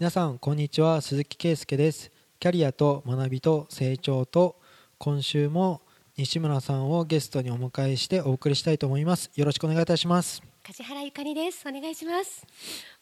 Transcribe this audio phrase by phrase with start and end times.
[0.00, 1.02] 皆さんこんにちは。
[1.02, 2.10] 鈴木圭介です。
[2.38, 4.56] キャリアと学びと成長と
[4.96, 5.82] 今週も
[6.16, 9.30] 西村さんをゲストにお迎えしてお送りしたいと思います。
[9.34, 10.42] よろしくお願いいたします。
[10.62, 11.68] 梶原ゆかりです。
[11.68, 12.46] お願いします。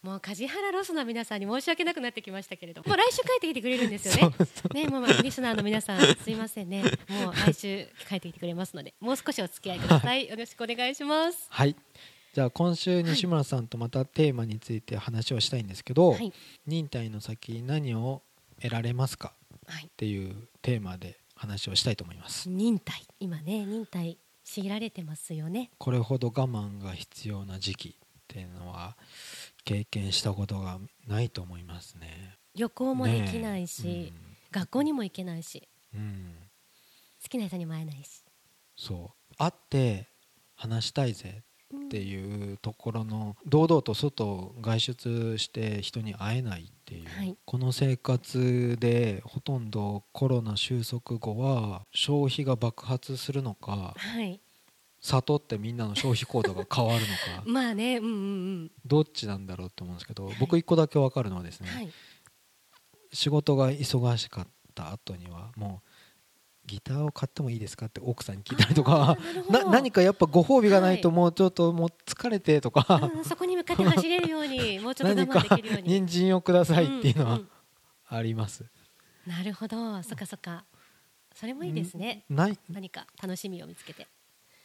[0.02, 2.82] もう梶原ロスの皆さんに申し訳なくなってきましたけれど。
[2.84, 4.34] もう来週帰ってきてくれるんですよね。
[4.82, 6.82] ねもうリスナーの皆さんすいませんね。
[6.82, 10.28] もう来週帰ってきてくれますのでもう少しお付き合いください。
[10.28, 11.46] よろしくお願いします。
[11.48, 11.76] はい
[12.38, 16.32] じゃあ今週西村さんとまたテーマについて話をしたいんですけど、はい。
[16.68, 18.22] 忍耐の先何を
[18.62, 19.32] 得られますか？
[19.66, 19.86] はい。
[19.86, 22.48] っていうテーマで話をしたいと思います。
[22.48, 23.04] 忍耐。
[23.18, 25.72] 今ね忍耐強いられてますよね。
[25.78, 27.92] これほど我慢が必要な時期っ
[28.28, 28.96] ていうのは
[29.64, 32.36] 経験したことがないと思いますね。
[32.54, 34.12] 旅行もできないし、ね
[34.52, 36.34] 学校にも行けないしうん、うん。
[37.20, 38.22] 好きな人にも会えないし。
[38.76, 39.34] そう。
[39.36, 40.06] 会って
[40.54, 41.42] 話したいぜ
[41.74, 47.36] っていうところの堂々と外外出して人に会えないっていう、はい。
[47.44, 54.40] この生活でほとんどコロナ収束後は消費が爆発するのかはい。
[55.00, 57.42] 悟ってみんなの消費行動が変わるのか。
[57.46, 58.16] まあねうんうんう
[58.64, 58.70] ん。
[58.86, 60.36] どっちなんだろうと思うんですけど、はい。
[60.40, 61.92] 僕一個だけ分かるのはですね、はい。
[63.12, 65.87] 仕事が忙しかった後にはもう
[66.68, 69.16] ギターを買ってもいいですかって奥さんに聞いたりとか。
[69.50, 75.88] な 何かやっぱご褒美がないとはいもうちょっともう疲れてとか、うんそこに向かって走れるようにもうちょっと我 何か慢できるように。
[75.88, 77.40] 人参をくださいっていうのは
[78.06, 78.64] あります、
[79.26, 80.02] なるほど。
[80.02, 80.64] そっかそっか。
[81.34, 82.24] それもいいですね。
[82.28, 82.58] ない。
[82.68, 84.06] 何か楽しみを見つけて。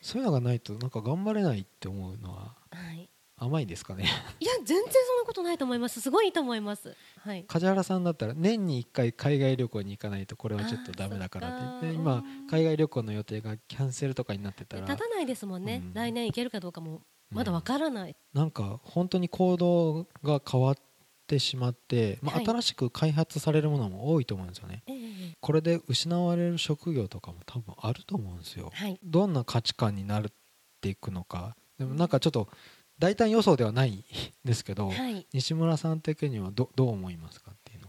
[0.02, 2.56] そういうのがないとなんか頑張れないって思うのは。
[2.72, 4.06] はい甘いですかね。
[4.40, 4.84] いや全然そん
[5.18, 6.00] なことないと思います。
[6.02, 6.96] すごいいいと思います。
[7.20, 7.44] はい。
[7.46, 14.86] 梶原さんだったら年に1回海外旅行に行かないとこれはちょっとダメだからって今海外旅行の予定がキャンセルとかになってたら。
[14.86, 15.94] 立たないですもんね、うん。
[15.94, 20.76] 来年行けるかどうかもまだわからない、なんか本当に行動が変わっ
[21.26, 22.46] てしまって、まあ、はい。
[22.46, 24.84] 新しく開発されるものも多いと思うんですよね。
[24.86, 25.38] ええ。
[25.42, 28.70] これで失われる職業とかも多分あると思うんですよ。
[28.72, 29.00] はい。
[29.04, 30.24] どんな価値観になっ
[30.80, 31.56] ていくのか。
[31.80, 32.50] でもなんかちょっと
[33.00, 34.06] 大胆予想ではない
[34.46, 35.26] ですけど、はい。
[35.34, 37.88] 西村さん的にはどどう思いますかっていうの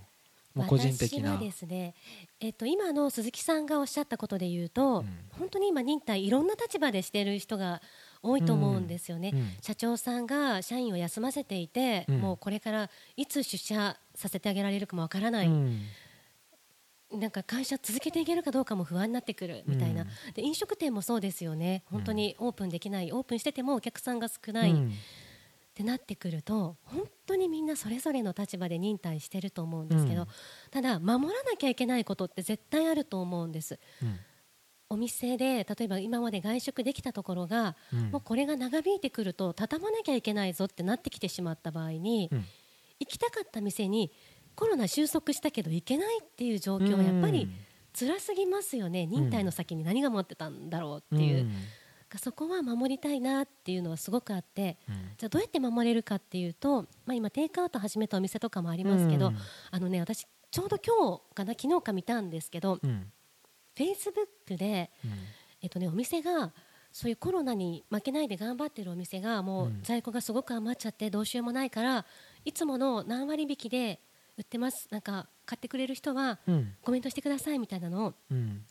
[0.54, 1.36] もう個人的な。
[1.36, 1.94] ですね、
[2.40, 5.08] えっと今の鈴木さんがおっしゃったことで言うと、うん。
[5.38, 7.82] 本当に今忍耐いろんな立場でしている人が
[8.22, 9.50] 多いと思うんですよね、うん。
[9.60, 12.20] 社長さんが社員を休ませていて、うん。
[12.20, 15.82] もうこれからいつ出社させてあげられるかもわからない、うん
[17.18, 20.08] なんか会社続けていけるかどうかも不安になってくるみたいな、うん。
[20.34, 21.82] で飲食店もそうですよね。
[21.86, 24.88] 本当にオープンできないオープンしててもお客さんが少ない、うん。
[24.88, 24.90] っ
[25.74, 30.28] てなってくると本当にみんなそれぞれの立場で忍耐してると思うんですけど、うん。
[30.70, 33.80] ただ守らなきゃいけないことって絶対あると思うんです。
[34.02, 34.18] うん。
[34.90, 38.10] お店で例えば今まで外食できたところが、うん。
[38.10, 42.44] もうこれが長引いてくると畳まなきゃいけないぞってなってきてしまった場合に、うん。
[43.00, 44.12] 行きたかった店に
[44.56, 47.48] コロナ収束したけど行けないっていう状況はやっぱり
[47.98, 51.52] 辛すぎますよね、忍耐の先に何が待ってたんだろうっていう、ん。
[52.18, 54.78] そこは守りたいなっていうのはすごくあって。
[54.88, 54.94] うん。
[55.16, 59.36] じゃあどうやって守れるかっていうと、まあ、今テイクアウト始めたお店とかもありますけど、うん。
[59.70, 63.10] あのね私ちょうど今日かな昨日か見たんですけど、うん。
[63.76, 65.10] フェイスブックで、うん。
[65.62, 66.52] えっとね、お店が
[66.92, 69.82] そういうコロナに負けないで頑張ってるお店がもううん。
[69.82, 72.06] 在庫がすごく余っちゃってどうしようもないから
[72.44, 74.00] いつもの何割引きで
[74.36, 74.88] 売ってます。
[74.90, 76.74] なんか買ってくれる人はうん。
[76.82, 78.64] コメントしてくださいみたいなのをうん。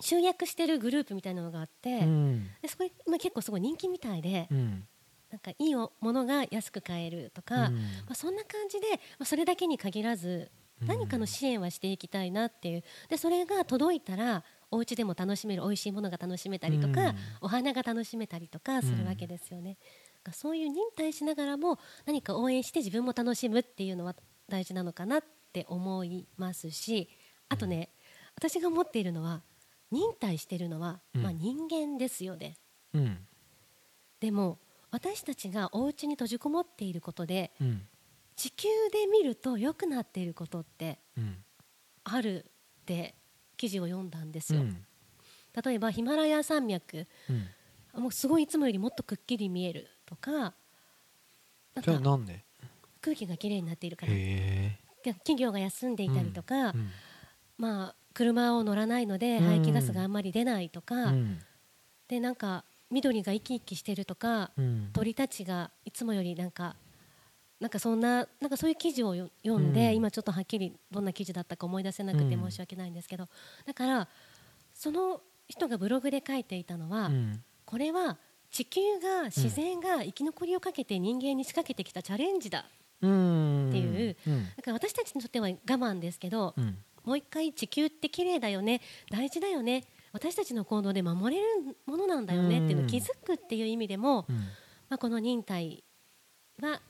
[0.00, 2.48] 集約してるグループみたいなのがあって、うん。
[2.62, 4.84] でそこ今結構すごい人気みたいで、うん。
[5.30, 7.74] なんかいいものが安く買えるとか、うん。
[7.74, 7.80] ま
[8.10, 10.88] あ、そんな感じで、まあ、それだけに限らずうん。
[10.88, 12.82] 何かの支援はしていきたいなっていう。
[13.08, 17.16] でそれが届いたらお家でも楽しめる美味しいものが楽しめたりとか、うん。
[17.42, 19.76] お花が楽しめたりとかするわけですよね。
[20.32, 24.14] そういう忍耐しながらも何か応援して自分も楽しむっていうのは
[24.50, 27.08] 大事なのかなって思いますし
[27.48, 27.88] あとね、
[28.36, 29.42] 私が思っているのは
[29.90, 31.22] 忍耐してるのは、うん。
[31.22, 32.56] まあ、人間ですよね。
[32.94, 33.26] うん。
[34.20, 34.58] でも
[34.90, 37.88] 私たちがお家に閉じこもっていることでうん。
[38.36, 41.44] 地球で見ると良くなっていることってうん。
[42.04, 42.44] ある
[42.80, 43.14] って
[43.56, 44.86] 記事を読んだんですよ、うん。
[45.64, 48.02] 例えばヒマラヤ山脈うん。
[48.02, 50.54] もうすごいいつもよりもっとくっきり見えるとか
[51.82, 52.44] じゃあかなんで？
[53.00, 54.12] 空気がきれいになっているから。
[55.02, 56.90] 企業が休んでいたりとか、えうん。
[57.56, 59.44] まあ、車を乗らないのでうん。
[59.46, 61.38] 排気ガスがあんまり出ないとか、うん。
[62.08, 64.90] でなんか緑が生き生きしてるとか、うん。
[64.92, 66.76] 鳥たちがいつもよりなんか
[67.60, 69.96] なんかそんななんかそういう記事をよ読んで、うん。
[69.96, 73.26] 今ちょっとはっきりどんな記事だったか思い出せなくてうん申し訳ないんですけど、
[73.66, 74.08] だから
[74.74, 77.42] その人がブログで書いていたのは、うん。
[77.64, 78.18] これは
[78.50, 82.60] 地球が自然が生き残りをかけて人間に仕掛けてきたチャレンジだ。
[82.60, 84.16] うんっていう。
[84.26, 84.44] うん。
[84.56, 86.78] だから私たちにとっては我慢ですけど、うん。
[87.04, 94.36] もう一回地球って綺麗だよね大事だよね私たちの行動で守れるものなんだよねっていうのを気づくっていう意味でも、うん。
[94.88, 95.82] まあ、この忍耐
[96.60, 96.80] は、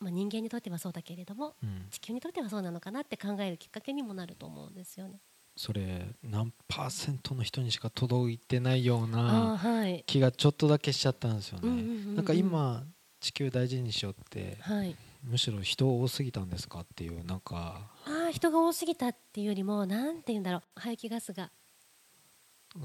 [0.00, 1.86] まあ、人間にとってはそうだけれどもうん。
[1.90, 5.20] 地球にとってはそうなのかなって考えるきっかけにもなると思うんですよね。
[5.56, 9.58] それ何パーセントの人にしか届いてないようあな
[10.04, 12.84] 気がちょっとだけしちゃったんですよね、なんか今
[13.20, 14.94] 地球大事にしようってはい、
[15.26, 17.90] むしろ人多すぎたんですかっていうなんか。
[18.06, 21.50] ああ人が多すぎたっていうよりもなんて言うんだろう排気ガスが。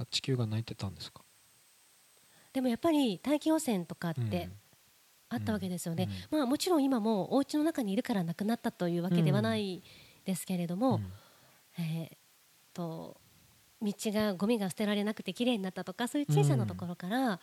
[0.10, 1.22] 地球が泣いてたんですか？
[2.54, 4.30] でもやっぱり大気汚染とかっうん。
[4.30, 4.50] て
[5.30, 9.82] あったわけですよね、うんまあ、もちろん今もお家の中にいるからなくなったというわけではない
[10.26, 11.84] ですけれども、うん。
[11.84, 12.16] えー
[12.76, 13.16] と
[13.82, 17.40] 道がゴミが捨てられなくてきれいになったとかそういう小さなところから、えー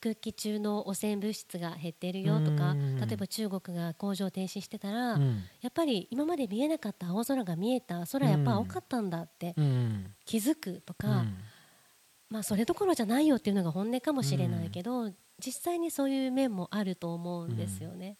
[0.00, 3.00] 空気中の汚染物質が減っているよとか、うん。
[3.00, 5.42] 例えば中国が工場停止してたら、うん。
[5.62, 10.14] やっぱり今まで見えなかった青空が見えた空やっぱ青かったんだってうん。
[10.26, 11.38] 気づくとか、うん。
[12.28, 15.10] まあ、それどころじゃないよっていうのが本音かもしれないけど、
[15.44, 18.18] 実際にそういう面もあると思うんですよね。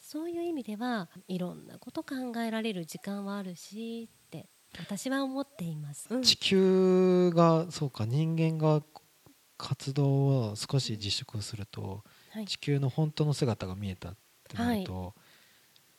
[0.00, 4.46] そういう意味ではいろんなこと考えられる時間はあるしって
[4.76, 6.08] 私は思っています。
[6.10, 6.22] うん。
[6.22, 8.82] 地球がそうか人間が
[9.60, 12.02] 活動を少し自粛すると
[12.32, 14.16] はい、地球の本当の姿が見えたっ
[14.48, 15.14] てなると、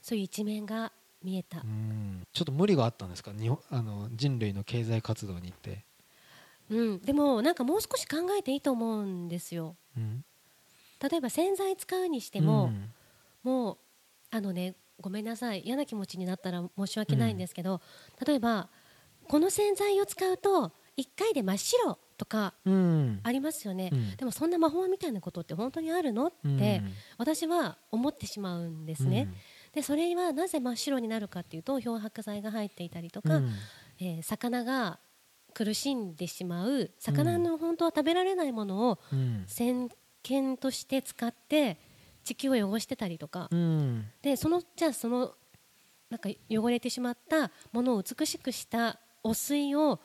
[0.01, 1.59] そういう一面が見えた。
[1.59, 1.63] う。
[1.65, 2.25] ん。
[2.31, 3.33] ちょっと無理があったんですか？
[3.33, 5.83] 日本あの人類の経済活動にって、
[6.69, 9.75] うん、でもなんかもう少し考えていいと思うんですよ。
[9.97, 10.23] うん、
[11.01, 12.71] 例えば洗剤使うにしても、
[13.43, 13.77] もう
[14.31, 15.63] あのねごめんなさい。
[15.65, 17.81] 嫌な気持ちになったら申し訳ないんですけど、
[18.25, 18.69] 例えば
[19.27, 22.53] この洗剤を使うと1回で真っ白とか
[23.23, 24.15] ありますよね、うん。
[24.15, 26.93] でもそんな魔法みたいなことって本当にあるのって、うん。
[27.17, 29.27] 私は思ってしまうんですね、
[29.73, 33.49] でそれはなぜ真っ白になるかっていうと漂白剤が入っていたりとか、うん。
[33.99, 34.99] えー魚が
[35.55, 39.45] 苦しんでしまう魚の本当は食べられないものをうん。
[39.49, 39.63] 石
[40.23, 41.79] 鹸として使って
[42.23, 44.05] 地球を汚してたりとか、うん。
[44.21, 45.33] でそのじゃあその
[46.11, 49.99] なんか汚れてしまったものを美しくした汚水を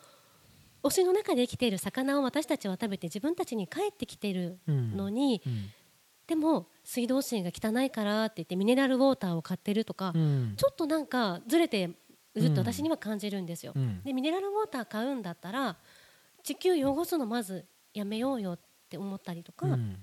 [0.87, 4.97] 汚水の中で生きている魚を私たちは食べて自分たちに帰ってきているうん。
[4.97, 5.71] のに、うん。
[6.27, 10.55] でも水道水が汚いからって言ってミネラルウォーターを買ってるとか、うん。
[10.57, 11.91] ちょっとなんかずれて
[12.35, 13.73] るって私には感じるんですよ。
[13.75, 14.03] うん。
[14.03, 15.77] でミネラルウォーター買うんだったら
[16.43, 18.59] 地球汚すのまずやめようよっ
[18.89, 19.97] て思ったりとか、うん。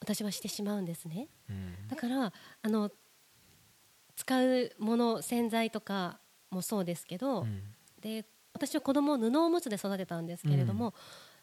[0.00, 1.28] 私はしてしまうんですね。
[1.48, 1.88] うん。
[1.88, 2.90] だからあの
[4.16, 7.62] 使うもの洗剤とかもそうですけど、うん。
[8.00, 8.24] で
[8.54, 10.94] 私は子供を布おむつで育てたんですけれども、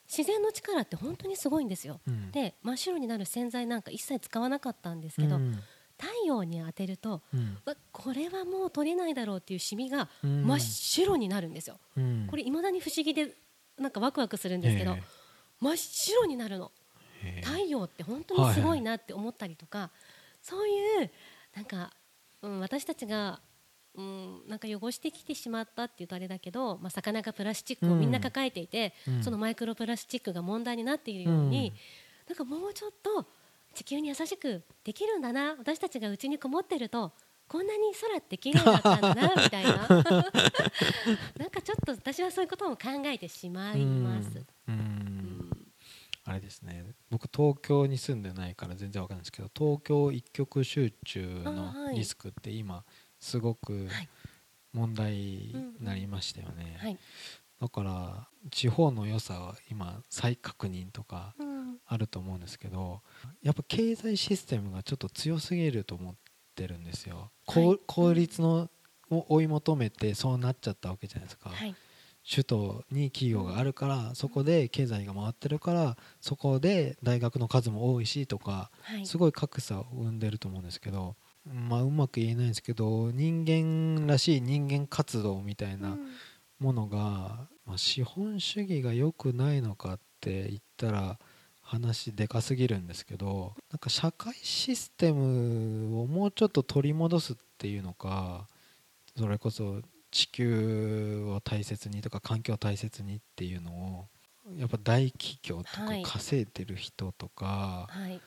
[0.08, 2.00] 自然の力って本当にすごいんですよ。
[2.08, 2.32] うん。
[2.32, 5.60] で真っ白になる洗剤なんか一切使わなかったんですけど、うん。
[6.00, 7.22] 太陽に当てると
[7.92, 10.48] これはもう取れないだろうっていうシミがうん。
[10.48, 11.80] 真っ白になるんですよ。
[11.98, 12.28] うん。
[12.30, 13.36] これ未だに不思議で
[13.78, 14.98] なんかワクワクするんですけど、
[15.60, 16.72] 真っ白になるの。
[17.44, 19.92] 太陽って本当にすごいなって思ったりとか、
[20.42, 21.12] そういう
[21.56, 21.92] なんか、
[22.42, 23.40] うん、私たちが、
[23.96, 29.24] うん、なんか汚してきてしまったっていうとあれだけど、まあ、魚がプラスチックをみんな抱えていて、うん。
[29.24, 31.74] そのマイクロプラスチックが問題になっているように、
[32.28, 33.26] なんかもうちょっと
[33.74, 37.12] 地球に優しくできるんだな私たちがうちにこもってると
[37.48, 39.74] こんなに空って綺麗だったんだなみたいな。
[41.38, 44.30] なんかちょっと私はそういうことも考えてしまいます。
[44.70, 44.76] うん。
[44.76, 44.78] ううん。
[44.78, 45.22] ん
[46.24, 46.86] あれですね。
[47.10, 52.86] 僕東京に住んでないから全然わかんないですけど東京一極集中のリスクって今
[53.22, 54.10] すごくはい。
[54.74, 56.98] 問題になりましたよね、はい。
[57.62, 61.62] だから地方の良さは今再確認とかうん。
[61.86, 63.02] あると思うんですけど
[63.44, 66.16] やっぱ経済システムがちょっと強すぎると思っ
[66.56, 68.70] てるんですよ、効率の
[69.10, 71.76] を追い求めてそうなっちゃったわけじゃないですか、はい。
[72.30, 79.06] 首都に企業があるからそこで経済が回ってるからそこで大学の数も多いしとかはい。
[79.06, 86.08] すごい格差を生んでると思うんですけどまあうまく言えないんですけど人間らしい人間活動みたいなうん。
[86.62, 91.18] ものが、まあ、資本主義が良くないのかって言ったら
[91.60, 98.48] 話でかすぎるんですけどなんか社会システムをもうちょっと取り戻すっていうのか
[99.18, 99.82] それこそ
[100.12, 104.06] 地球を大切にとか環境を大切にっていうのを
[104.58, 106.04] やっぱ大企業とかはい。
[106.04, 108.20] 稼いでる人とか、はい。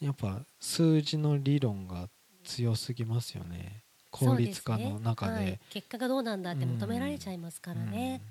[0.00, 2.08] やっぱ数字の理論が
[2.46, 3.82] 強すぎますよね。
[4.10, 5.32] 効率化の中で。
[5.32, 5.60] ねはい。
[5.70, 8.22] 結果がどうなんだって求められちゃいますからね、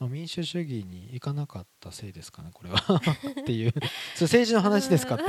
[0.00, 2.78] 民主主義に行かなかったせいですかねこれは。
[3.40, 3.72] っていう。
[3.72, 5.24] それ政治の話ですかって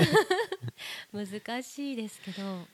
[1.11, 2.67] 難しいですけど。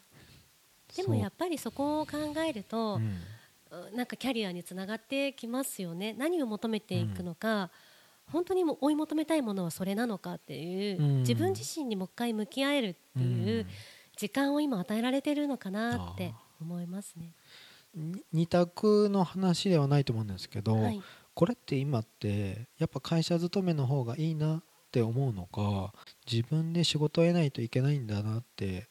[0.95, 2.17] でもやっぱりそこを考
[2.47, 3.95] えると、うん。
[3.95, 6.13] なんかキャリアにつながってきますよね。
[6.13, 7.71] 何を求めていくのか、
[8.31, 11.19] 本当にもう追い求めたいものはそれなのかっていう、うん。
[11.19, 13.67] 自分自身にもう一回向き合えるっていう
[14.15, 17.33] 時間を今与えられてるのかなって思いますね。
[17.93, 21.01] に二択の話ではないと思うんですけど、はい、
[21.33, 25.93] これって今ってやっぱ会社勤めの方がいいなって思うのか
[26.29, 28.87] 自分で仕事を得ないといけないんだなって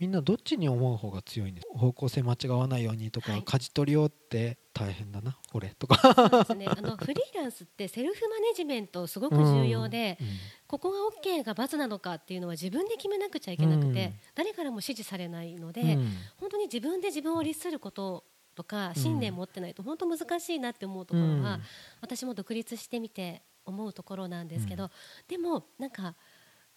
[0.00, 3.42] みんなどっちに思う方が強いんです方向性間違わないようにとか、はい。
[3.44, 5.96] 舵取りをって大変だな俺とか。
[6.14, 6.66] そうですね。
[6.66, 10.26] あの フリーランスってセルフマネジメントすごく重要で、うん
[10.70, 14.14] ここが OK が×なのかっていうのは自分で決めなくちゃいけなくて、うん。
[14.36, 16.12] 誰からも指示されないので、うん。
[16.36, 21.62] 本当に自分で自分を律することとか信念持ってないと本当難しいなって思うところは、うん。
[22.00, 24.90] 私も独立してみて思うところなんですけど、うん。
[25.26, 26.14] でもなんか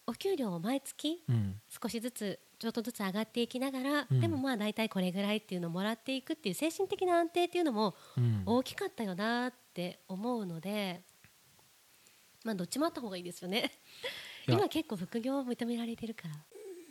[0.07, 1.61] お給料を毎月うん。
[1.69, 4.21] 少しずつちょっとずつ上がっていきながら、うん。
[4.21, 8.43] でもまあ大体これぐらいっていうのをもらっていくっていう精神的な安定っていうのもうん。
[8.45, 11.01] 大きかったよなって思うので、
[12.45, 13.69] まあどっちもあった方がいいですよね。
[14.47, 16.35] 今結構副業を認められてるから。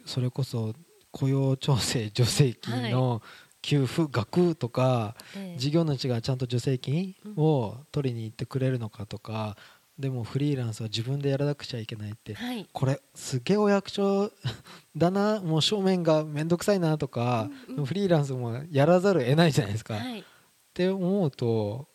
[0.05, 0.75] それこそ
[1.11, 3.23] 雇用調整助成金の
[3.62, 9.57] 給付額とか、で事業主がちゃんと助成金を取りに行ってくれるのかとか、
[9.99, 12.35] でもフリーランスは自分でやらなくちゃいけないって。
[12.35, 14.33] はい、これすげえお役所
[14.97, 15.41] だな。
[15.41, 17.85] もう正面が面倒くさいなとか、うんうん。
[17.85, 19.97] フリーランスもやらざるを得ないじゃないですか。
[19.97, 20.25] っはい、
[20.73, 21.89] て思うと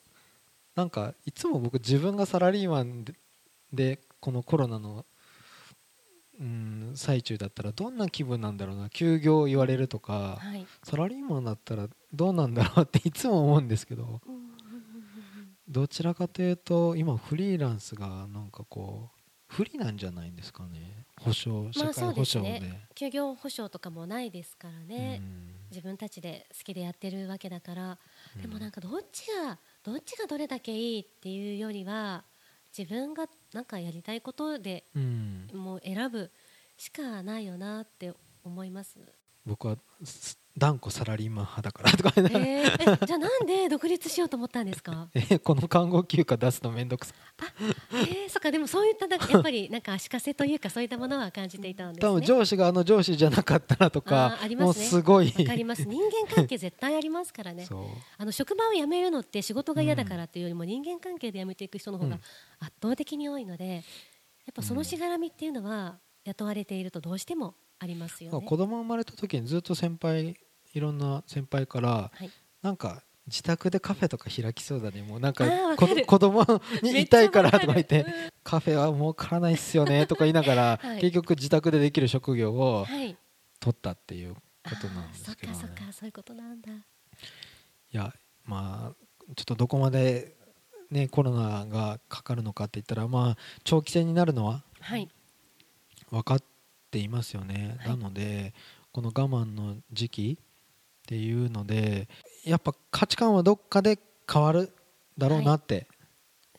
[0.75, 3.13] なんかいつも僕自分がサラリーマンで
[3.73, 5.05] でこのコロナの、
[6.39, 8.89] うん、最中だったらどんな気分なんだろうな。
[8.89, 10.37] 休業言われるとか。
[10.39, 10.65] はい。
[10.83, 14.21] サラリーマンだったらどうなんだろうっていつも思うんですけど。
[14.25, 14.56] うん
[15.67, 21.05] どちらかというと今フリーランスがなんかこう不利なんじゃないんですかね。
[21.19, 22.59] 保障社まあ会保障で。
[22.59, 22.87] ですね。
[22.95, 25.55] 休業保障とかもないですからね、うん。
[25.71, 27.97] 自分たちで好きでやってるわけだから、
[28.35, 28.41] うん。
[28.41, 32.23] でもなんかどっちがどっちがどれだけいいっていうよりは
[32.77, 35.49] 自分がなんかやりたいことでうん。
[35.53, 36.29] もう選ぶ
[36.77, 38.99] しかないよなって思います。
[39.45, 45.07] 僕はす断固サラリーマン派だからとかね、えーえじゃあなんで独立しようと思ったんですか？
[45.13, 47.17] えこの看護休暇出すのめんどくさい。
[47.93, 48.49] えー、そっか。
[48.51, 52.09] でもそういったなんかやっぱりなんか足かせというかそういったものは感じていたんですね。
[52.09, 54.85] 多分上司があの上司じゃなかったらとかありもうますね。
[54.87, 55.27] すごい。
[55.37, 57.67] わかります人間関係絶対ありますからね。
[58.17, 62.21] あの職場を辞めるのって仕事が嫌だからっていうよりも人間関係で辞めていく人の方がうん。
[62.59, 68.45] 圧倒的に多いのでやっぱそのしがらみっていうのは雇われているとどうしてもありますよね。
[68.45, 70.35] 子供生まれた時にずっと先輩
[70.77, 72.29] いろんな先輩からはい、
[72.61, 75.01] なんか自宅でカフェとか開きそうだね。
[75.01, 76.45] もうなんかこ子供
[76.81, 78.33] にいたいからとか言ってめっちゃわかる。
[78.43, 81.01] カフェは儲からないっすよねとか言いながら、 はい。
[81.01, 83.17] 結局自宅でできる職業をはい、
[83.59, 84.41] 取ったっていうこ
[84.81, 85.59] となんですけど、ね。
[85.59, 86.71] そっかそっかそういうことなんだ。
[86.71, 86.77] い
[87.91, 88.13] や
[88.45, 90.37] まあちょっとどこまで、
[90.89, 95.09] ね、コロナがかかるのかって言ったら、まあ、長期戦になるのははい。
[96.11, 96.43] 分かっ
[96.91, 97.89] ていますよね、はい。
[97.89, 98.53] なので
[98.93, 100.39] この我慢の時期
[101.07, 102.09] っていうので
[102.43, 103.97] やっぱ価値観はどっかで
[104.29, 104.73] 変わる
[105.17, 105.87] だろうなって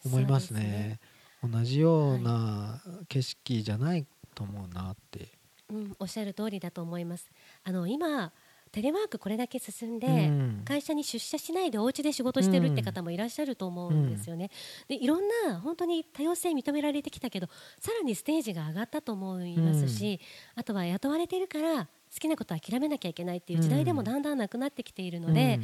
[0.07, 1.01] 思いますね,、
[1.45, 5.29] 同じような景色じゃないと思うなって、
[5.69, 7.31] うん、おっしゃる通りだと思います。
[7.63, 8.33] あの今
[8.73, 10.63] テレワークこれだけ進んで、うん。
[10.65, 14.51] 会社に出社しないでお家で仕事してるって方もいらっしゃると思うんですよね。
[14.89, 20.21] でいろんな本当に多様性認められてきたけどさらにステージが上がったと思いますし、
[20.55, 21.89] あとは雇われてるから
[22.19, 25.61] 好きなことは諦めなきゃいけないっていう時代でもだんだんなくなってきているので、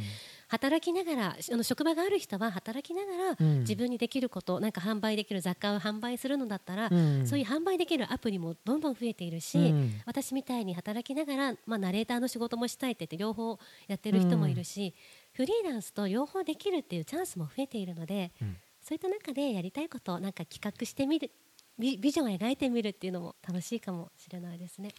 [0.47, 3.59] 働きながらあの職場がある人は働きながらうん。
[3.59, 7.27] 自分にできることなんか販売できる雑貨を販売するのだったら、うん。
[7.27, 10.01] そういう販売できるアプリもどんどん増えているし、うん。
[10.05, 14.93] 私みたいに働きながら、まあ、ナレーターの仕事もしたいって言って両方やってる人もいるし、
[15.33, 18.55] フリーランスと両方できるっていうチャンスも増えているのでうん。
[18.81, 21.31] そういった中でやりたいことをなんか企画してみる
[21.79, 24.89] ビビジョンを描いてみるっていうのも楽しいかもしれないですね。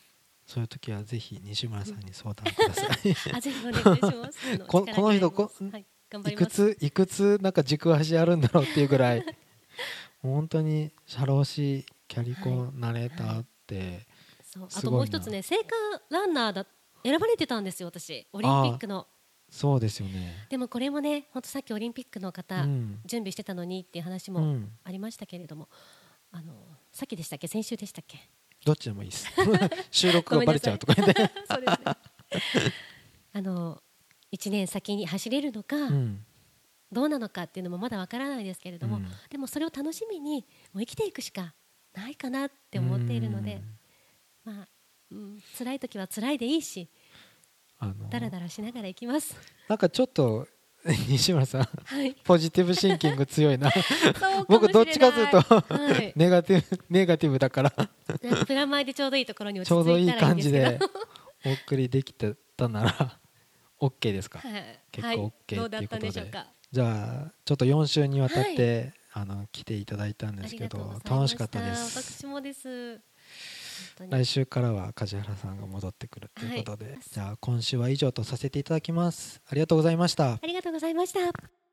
[0.47, 2.89] そういう時はぜひ西村さんに相談ください。
[3.35, 4.39] あぜひお願いします。
[4.55, 5.87] あこの人こはい、
[6.33, 6.47] いく。
[6.47, 9.25] ついくつなんか軸足あるんだろうっていうぐらい
[10.23, 14.07] 本当に社労士キャリコンナレーターって、
[14.45, 15.65] そうすごいなあともう一つね聖火
[16.11, 16.67] ランナーだ
[17.03, 19.07] 選ばれてたんですよ私オリンピックの。
[19.51, 20.47] そうですよね。
[20.49, 25.69] でもこれもね本当さっきオリンピックの方、うん準備してたのにっていう話もうん、ありましたけれども、
[26.31, 26.55] あの
[26.93, 27.49] さっきでしたっけ？
[27.49, 28.19] 先週でしたっけ？
[28.67, 29.29] どっちでもいいです。
[29.93, 30.95] 収録がバレちゃうとか。
[30.95, 31.23] 言って。
[31.23, 31.31] ね。
[33.33, 33.81] あの
[34.33, 36.27] 1年先に走れるのか、うん。
[36.91, 39.09] どうなのかっていうのもまだわからないですけれども、うん。
[39.31, 41.55] でもそれを楽しみにもう生きていくしか
[41.95, 43.63] ないかなって思っているので、
[44.43, 44.69] まあ、
[45.13, 46.91] うん、辛い時は辛いでいいし
[47.79, 49.37] あのだらだらしながら行きます。
[49.69, 50.49] なんかちょっと
[51.09, 52.15] 西村さんはい。
[52.25, 53.71] ポジティブシンキング強いな。
[54.49, 56.13] 僕どっちかというとはい。
[56.17, 57.71] ネガティブネガティブだから。
[58.47, 60.79] プラマイでちょうどいいところに落ちょうどいいち着いたらいいん感じで
[61.45, 63.19] お送りできてたなら
[63.81, 64.39] OK ですか？
[64.39, 64.81] はい。
[64.93, 65.33] 結構はい。
[65.49, 71.99] OK どうだったんでしっていうことでじゃあちょっと4週にわたって、あの来ていただいたんあですけど楽しかったです。
[72.21, 73.01] 私もです
[74.09, 79.41] 来週からは梶原さんが戻ってくるということで、じゃあ今週は以上とさせていただきます。
[79.49, 80.35] ありがとうございました。
[80.35, 81.66] ありがとうございました